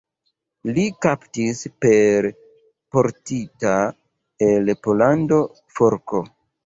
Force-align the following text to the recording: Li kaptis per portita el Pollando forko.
Li 0.77 0.83
kaptis 1.05 1.59
per 1.85 2.27
portita 2.97 3.75
el 4.49 4.73
Pollando 4.89 5.43
forko. 5.79 6.23